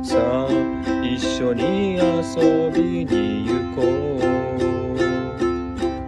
[0.04, 0.50] さあ、
[1.02, 3.80] 一緒に遊びに行こ
[4.92, 5.00] う。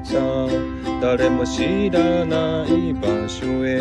[0.06, 0.50] さあ、
[1.02, 3.80] 誰も知らない場所へ。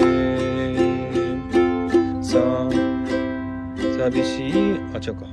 [2.23, 2.71] さあ、
[3.99, 4.53] 寂しい、
[4.95, 5.27] あ、違うか。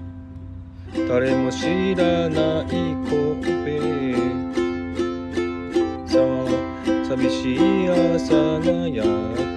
[1.07, 3.09] 誰も知らない神
[3.43, 4.44] 戸
[7.15, 9.07] 寂しい朝がやっ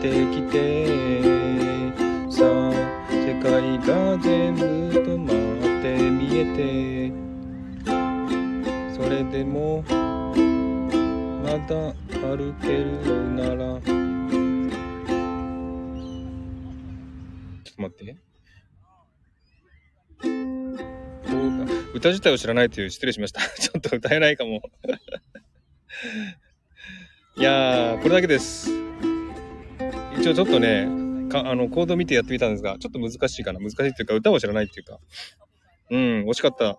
[0.00, 0.86] てきて。
[2.30, 2.72] さあ
[3.10, 7.10] 世界が全部止まって見えて。
[8.94, 9.82] それでも
[11.42, 11.74] まだ
[12.20, 13.02] 歩ける
[13.34, 13.80] なら。
[13.80, 18.16] ちょっと待って。
[21.92, 23.40] 歌自体を知らないという失礼しました。
[23.58, 24.62] ちょっと歌えないかも。
[27.38, 28.68] いやー、これだけです。
[30.18, 30.88] 一応ちょっとね、
[31.28, 33.60] かあのコード見てやってみたんですが、ちょっと難しいかな。
[33.60, 34.98] 難しいっていうか、歌を知らないっていうか。
[35.92, 36.78] うん、惜しかった。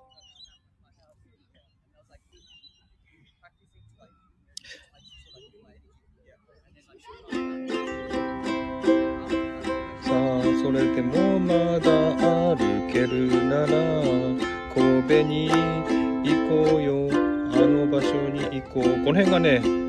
[10.02, 13.68] さあ、そそれでもまだ歩けるなら
[14.76, 17.10] 神戸に行こうよ
[17.54, 19.89] あの場所に行こうこの辺がね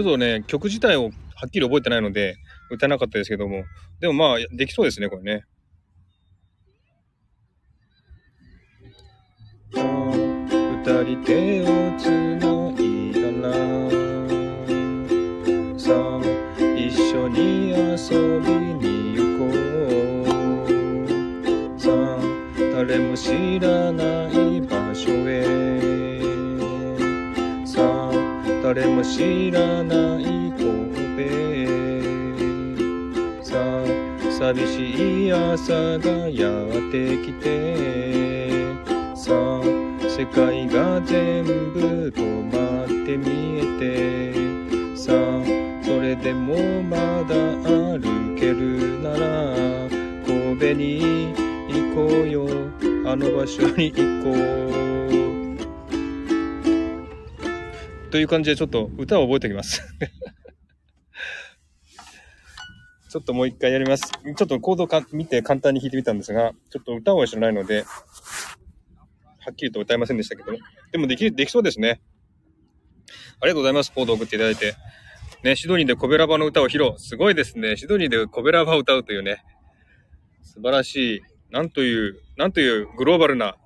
[0.00, 2.36] ちょっとね曲自体をはっきり覚えてないので
[2.70, 3.64] 歌えなかったですけども。
[4.00, 5.44] でもまあできそうですねこれね。
[9.74, 9.80] 二
[11.04, 11.64] 人手を
[11.98, 12.08] つ
[12.40, 12.48] な
[12.80, 13.52] いだら
[15.78, 16.20] さあ
[16.74, 18.86] 一緒に遊びに
[19.16, 19.44] 行こ
[21.76, 21.78] う。
[21.78, 21.94] さあ
[22.74, 24.39] 誰も知らない
[28.72, 31.26] 誰も知らない神戸
[33.42, 33.84] さあ
[34.30, 38.46] 寂しい朝がやってきて。
[39.16, 39.62] さあ
[40.08, 44.96] 世界が全部止まって見えて。
[44.96, 45.42] さあ
[45.82, 49.18] それでもまだ歩けるなら。
[50.24, 51.34] 神戸に
[51.68, 52.46] 行こうよ。
[53.04, 55.29] あの場所に行こう。
[58.10, 59.82] という感じでちょっと歌を覚えておきます
[63.10, 64.12] ちょっともう一回やります。
[64.36, 70.52] ちょっとコードか見て簡単に弾いてみたんですが、ちょっと歌は知らないので、はっきりと歌えませんでしたけど、
[70.92, 72.00] でもでき、できそうですね。
[73.40, 73.90] ありがとうございます。
[73.90, 74.74] コード送っていただいて。
[75.42, 76.92] ね、シドニーでコベラバの歌を披露。
[76.98, 77.76] すごいですね。
[77.76, 79.42] シドニーでコベラバを歌うというね。
[80.42, 81.20] 素晴らしい。
[81.50, 83.56] なんという、なんというグローバルな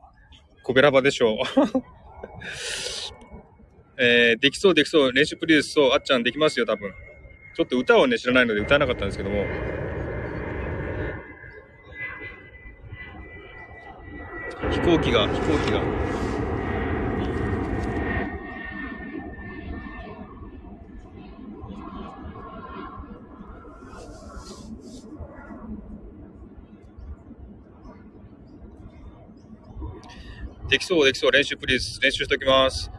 [0.63, 1.39] コベラバでしょう。
[3.97, 5.13] えー、できそうできそう。
[5.13, 5.93] 練習プリーズそう。
[5.93, 6.93] あっちゃんできますよ、多分。
[7.55, 9.47] ちょっと歌をね、知らないので歌えなかったんですけども。
[14.73, 15.81] 飛行機が、飛行機が。
[30.69, 31.31] できそう、できそう。
[31.31, 32.01] 練習プリーズ。
[32.01, 32.91] 練習しておきます。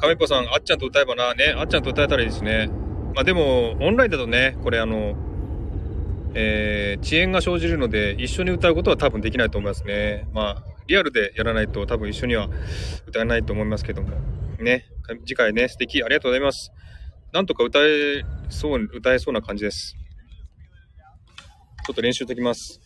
[0.00, 1.34] 亀っぽさん、あっちゃんと歌えばな。
[1.34, 2.68] ね、あっちゃんと歌えたらいいですね。
[3.14, 5.16] まあでも、オンラインだとね、これあの、
[6.34, 10.26] えー、遅延が生じるので、一緒に歌うことは多分できないと思いますね。
[10.32, 12.48] まあ、リアルでやらないと多分一緒には
[13.06, 14.10] 歌えないと思いますけども。
[14.58, 14.86] ね、
[15.24, 16.72] 次回ね、素敵、ありがとうございます。
[17.32, 19.96] なんとか歌えそう、歌えそうな感じです。
[21.86, 22.80] ちょっと練習してきます。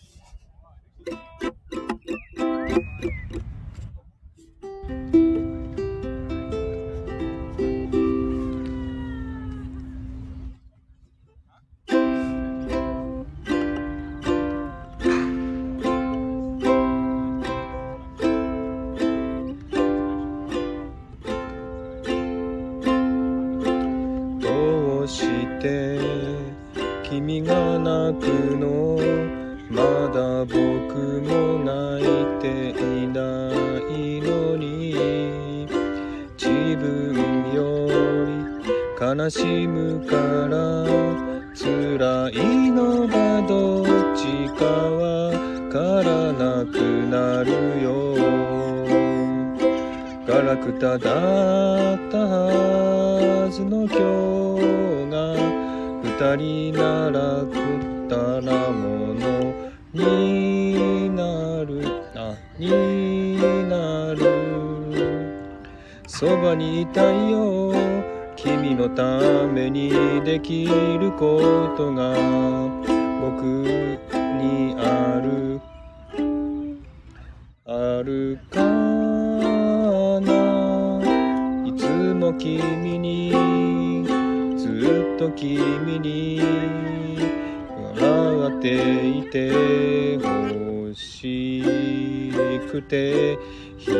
[92.70, 93.38] くて
[93.78, 93.90] ひ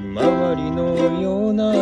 [0.00, 1.72] まわりのような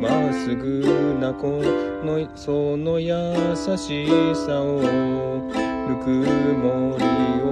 [0.00, 1.60] まっすぐな子
[2.04, 3.12] のその優
[3.54, 4.06] し
[4.46, 7.04] さをぬくもり
[7.42, 7.46] を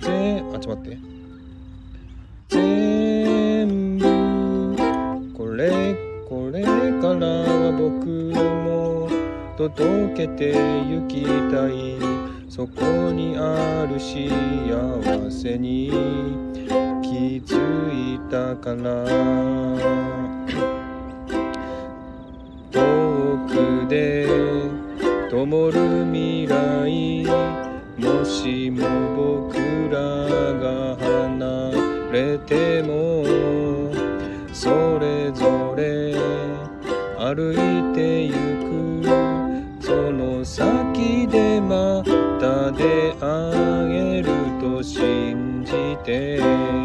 [0.00, 0.98] ぜあちょっと待って。
[2.48, 4.04] 全部
[5.34, 5.96] これ
[6.28, 6.68] これか
[7.18, 9.08] らは僕も
[9.56, 11.98] 届けて行きたい。
[12.48, 14.28] そこにある幸
[15.30, 16.51] せに。
[17.22, 19.06] 気づいたから
[22.72, 24.26] 遠くで
[25.30, 27.24] 灯る未来
[27.96, 28.82] もしも
[29.14, 29.54] 僕
[29.88, 30.00] ら
[30.58, 31.70] が離
[32.10, 33.24] れても
[34.52, 36.16] それぞれ
[37.18, 38.32] 歩いてゆ
[38.66, 42.02] くその先でま
[42.40, 44.28] た出会える
[44.60, 46.81] と信じて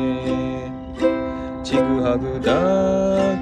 [2.07, 2.53] はぐだ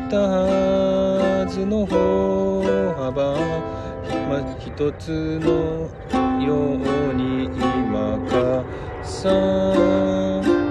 [0.08, 2.64] ったはずの歩
[2.98, 3.38] 幅。
[4.28, 5.88] ま一つの
[6.42, 9.14] ように今重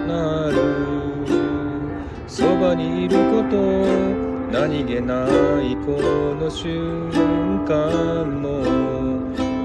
[0.08, 0.56] なる。
[2.26, 3.54] そばにいること
[4.50, 5.28] 何気な
[5.62, 5.92] いこ
[6.34, 8.64] の瞬間も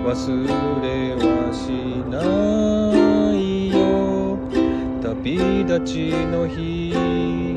[0.05, 0.45] 忘
[0.83, 1.71] れはし
[2.05, 2.21] な
[3.33, 4.37] いよ。
[5.01, 7.48] 旅立ちの日。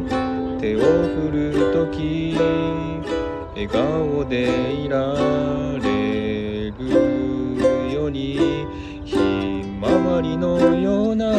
[0.62, 0.84] 手を振
[1.32, 2.36] るとき
[3.56, 5.12] 笑顔でいら
[5.82, 8.64] れるように
[9.04, 9.16] ひ
[9.80, 11.32] まわりのような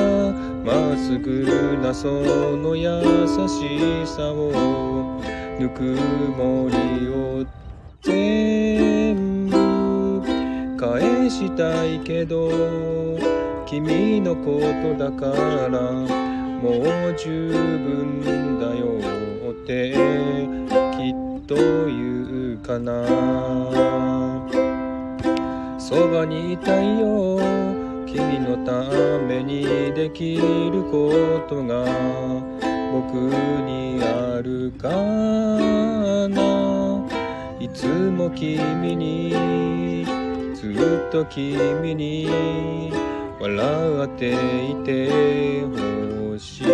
[0.65, 2.99] まっすぐなその優
[3.47, 5.21] しさを
[5.57, 5.83] ぬく
[6.37, 7.45] もりを
[8.01, 10.21] 全部
[10.77, 12.49] 返したいけど
[13.65, 15.27] 君のことだか
[15.69, 15.79] ら
[16.61, 18.92] もう十分だよ。
[19.63, 19.95] ってき
[21.09, 23.07] っと言うかな。
[25.79, 27.39] そばにいたいよ。
[28.05, 28.83] 君のた
[29.25, 31.85] めにできることが
[32.91, 33.15] 僕
[33.63, 34.89] にあるか
[36.27, 37.07] な。
[37.59, 40.05] いつも君に
[40.53, 42.91] ずっと君に
[43.39, 44.33] 笑って
[44.71, 46.65] いてほし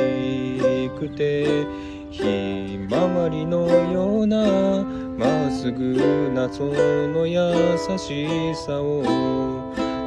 [0.99, 1.88] くて。
[2.19, 4.83] ひまわりのような
[5.17, 9.01] まっすぐなその優しさを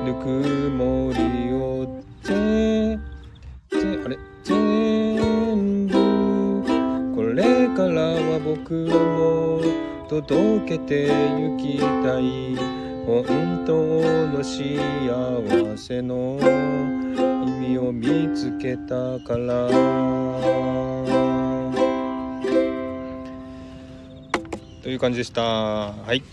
[0.04, 0.26] ぬく
[0.70, 1.18] もり
[1.54, 1.86] を
[2.22, 2.98] ぜ
[3.70, 5.94] ぜあれ全部。
[7.16, 9.62] これからは僕も
[10.06, 11.08] 届けて
[11.38, 12.56] ゆきたい。
[13.06, 14.78] 本当の幸
[15.78, 16.38] せの
[17.46, 21.32] 意味を見つけたから。
[24.83, 25.43] という感じでした。
[25.43, 26.24] はい。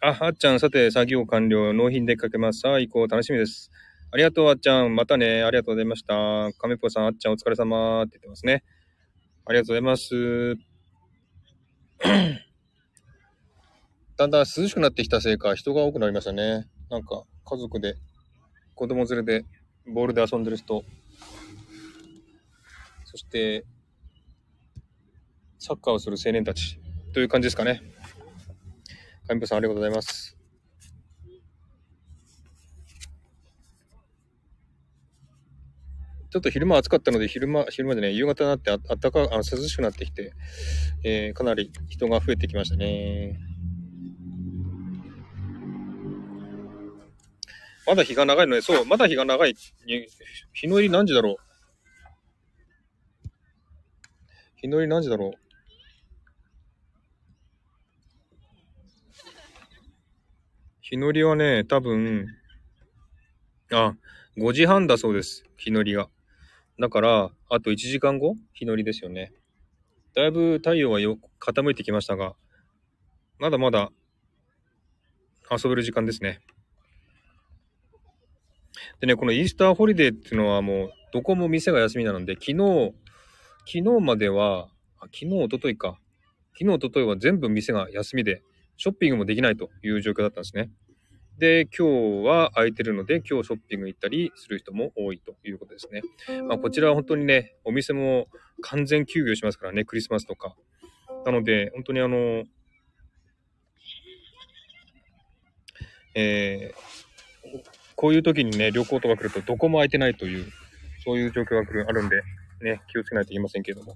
[0.00, 1.74] あ、あっちゃん、さて、作業完了。
[1.74, 2.60] 納品でかけます。
[2.60, 3.08] さあ、行こう。
[3.08, 3.70] 楽しみです。
[4.10, 4.94] ありがとう、あっちゃん。
[4.94, 5.42] またね。
[5.42, 6.14] ありがとうございました。
[6.58, 8.64] 亀っぽさん、あっちゃん、お疲れ様って言ってますね。
[9.44, 10.56] ありがとうございます。
[14.16, 16.66] だんだん涼しくなってきたせいか、人が多くなりましたね。
[16.88, 17.96] なんか、家族で、
[18.74, 19.46] 子供連れで、
[19.86, 20.84] ボールで遊んでる人、
[23.04, 23.66] そして、
[25.58, 26.80] サッカーをする青年たち、
[27.12, 27.82] という感じですかね。
[29.26, 30.36] 神父さん、ありがとうございます。
[36.30, 40.32] ちょっと昼間暑かったので、昼間、昼間でね、夕方になってああったか、あの涼しくなってきて、
[41.02, 43.40] えーかなり人が増えてきましたね。
[47.84, 49.56] まだ日が長いので、そう、まだ日が長い。
[50.52, 51.36] 日の入り何時だろう？
[54.60, 55.49] 日の入り何時だろう？
[60.90, 62.26] 日のりはね、多分、
[63.70, 63.94] あ、
[64.36, 65.44] 5時半だそうです。
[65.56, 66.08] 日のりが。
[66.80, 68.34] だから、あと1時間後？
[68.54, 69.32] 日のりですよね。
[70.16, 72.34] だいぶ太陽はよ傾いてきましたが、
[73.38, 73.92] まだまだ
[75.48, 76.40] 遊べる時間ですね。
[78.98, 82.94] でね、このイースターホリデーっていうのはもう、どこも店が休みなので、昨日、
[83.64, 84.66] 昨日までは、
[84.98, 86.00] あ昨日、一昨日か。
[86.58, 88.42] 昨日、一昨日は全部店が休みで、
[88.80, 90.70] ショッピングもできないという状況だったんですね。
[91.36, 96.02] で、今日は空いてるので、今日ショッピング行ったりする人も多いということですね。
[96.48, 98.28] まあ、こちらは本当にね、お店も
[98.62, 100.56] 完全休業しますからね、クリスマスとか。
[101.26, 102.44] なので、本当にあの、
[106.14, 107.10] えー
[108.00, 110.46] こういう時にね、旅行とか来るとどこも空いてないという、
[111.04, 112.22] そういう状況が来る、あるんで、
[112.62, 113.94] ね、気をつけないといけませんけれども。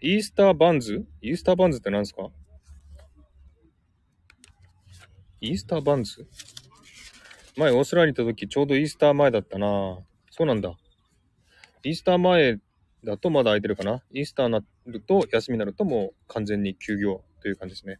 [0.00, 1.06] イースターバンズ？
[1.22, 2.28] イースターバンズって何ですか？
[5.40, 6.26] イースターバンズ？
[7.56, 9.98] 前、オーストラリアに行った時、ちょうどイースター前だったな
[10.30, 10.74] そうなんだ。
[11.82, 12.58] イースター前
[13.04, 17.98] だとまだ空いてるかなイースターになると、休みになるともう完全に休業という感じですね。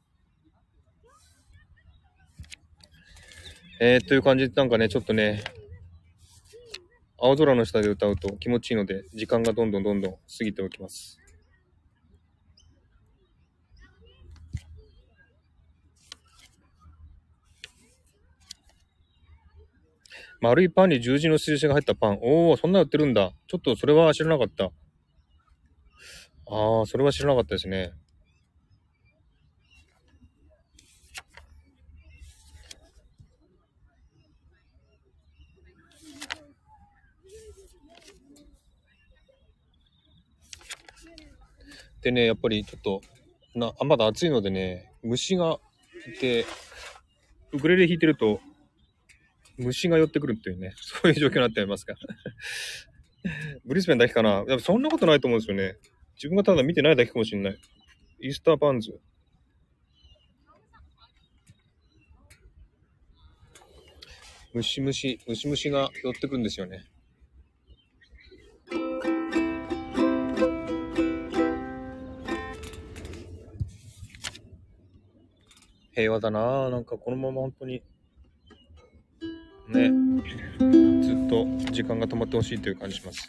[3.81, 5.43] えー、という感じで、なんかね、ちょっとね、
[7.19, 11.19] 青空の下で歌うと気持ちいいので、時間がどんどんどんどん過ぎておきます。
[20.41, 22.19] 丸いパンに十字の印が入ったパン。
[22.21, 23.33] おお、そんな売ってるんだ。
[23.47, 24.65] ちょっとそれは知らなかった。
[26.49, 27.93] ああ、それは知らなかったですね。
[42.03, 43.01] でね、やっぱりちょっと、
[43.57, 45.59] なまだ暑いのでね、虫が
[46.07, 46.45] いて、
[47.53, 48.41] ウクレレ弾いてると
[49.59, 51.97] 虫が寄ってくるっていうね、 そういう状況になっておりますが。
[53.65, 55.77] ブリスベンだけかなやそんなことないと思うんですよね。
[56.15, 57.59] 自分がただ見てないだけかもしれない。
[58.21, 59.01] イースターパンズ。
[64.55, 66.87] ムシムシ、ムシムシが寄ってくるんですよね。
[75.97, 76.71] 平和だなぁ。
[76.71, 77.83] なんかこのまま本当に、
[79.69, 79.91] ね、
[81.03, 83.29] ずっと時間が止まってほしいという感じします。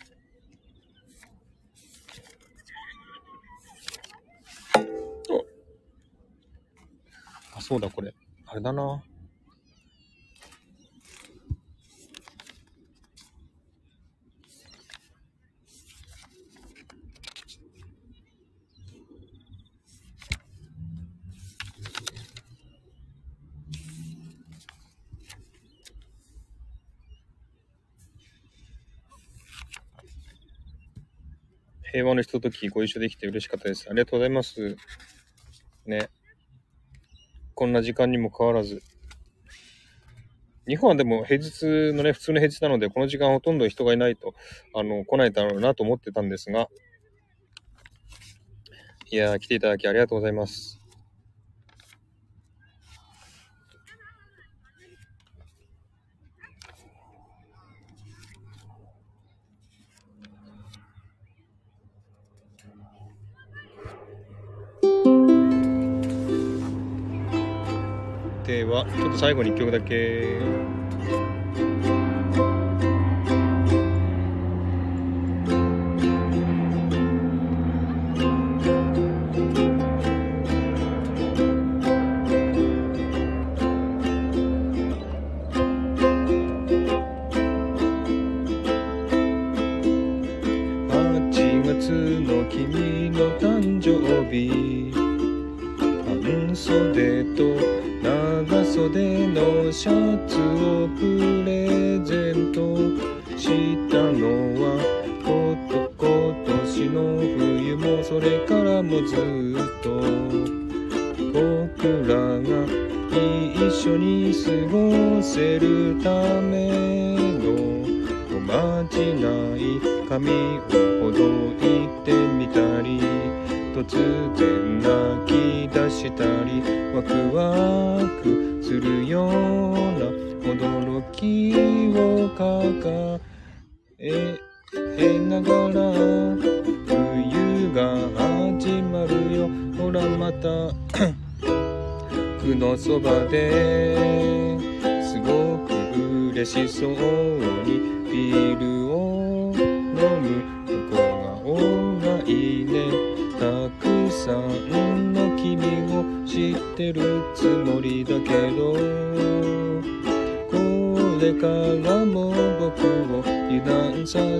[7.55, 8.13] あ、そうだ、これ。
[8.45, 9.03] あれだな
[31.97, 33.87] 平和のひとときご一緒できて嬉しかったです。
[33.89, 34.77] ありがとうございます。
[35.87, 36.09] ね。
[37.55, 38.83] こんな時間にもかかわらず。
[40.67, 41.63] 日本はでも平日
[41.95, 44.35] のね、普通の平日なので、この時間ほとんど人がいないと、
[44.75, 46.69] あの、来ないだろうなと思ってたんですが、
[49.09, 50.76] いやー、来ていただきありがとうございます。
[68.47, 70.39] では、ちょっと最後に1曲だけ。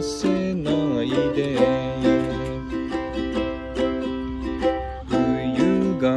[0.02, 0.72] させな
[1.02, 1.58] いで
[5.08, 6.12] 冬が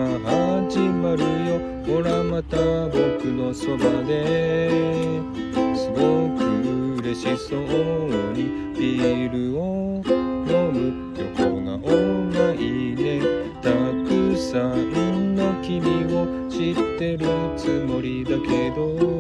[0.69, 1.59] 始まるよ。
[1.87, 2.57] ほらまた
[2.89, 4.71] 僕のそばで。
[5.75, 7.61] すごく嬉しそう
[8.35, 11.81] にビールを飲む横顔
[12.31, 13.23] がいいね。
[13.63, 13.71] た
[14.07, 17.27] くさんの君を知ってる
[17.57, 19.20] つもりだけど。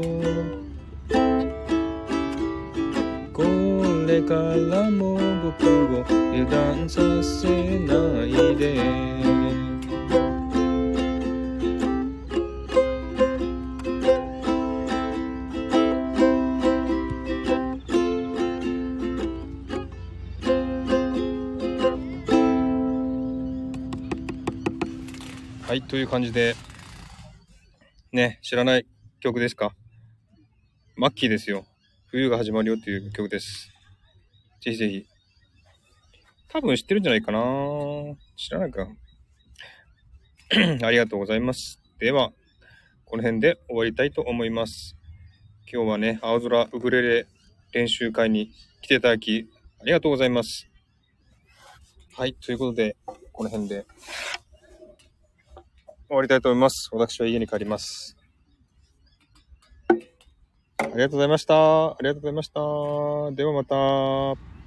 [4.20, 7.48] れからも僕を油断させ
[7.80, 7.94] な
[8.24, 8.80] いで
[25.62, 26.56] はい、という感じで、
[28.12, 28.86] ね、知らない
[29.20, 29.72] 曲ですか？
[30.96, 31.64] マッキーですよ。
[32.08, 33.69] 冬が始まるよっていう曲です。
[34.60, 35.06] ぜひぜひ。
[36.48, 37.38] 多分知ってるんじゃないかな
[38.36, 38.88] 知らないか。
[40.84, 41.80] ありがとうございます。
[41.98, 42.32] では、
[43.04, 44.96] この辺で終わりたいと思います。
[45.72, 47.26] 今日はね、青空ウクレレ
[47.72, 48.50] 練習会に
[48.82, 49.48] 来ていただき、
[49.80, 50.68] ありがとうございます。
[52.16, 52.96] はい、ということで、
[53.32, 53.86] この辺で。
[56.08, 56.88] 終わりたいと思います。
[56.92, 58.19] 私は家に帰ります。
[60.82, 61.90] ありがとうございました。
[61.90, 62.60] ありがとうございました。
[63.36, 64.59] ではまた。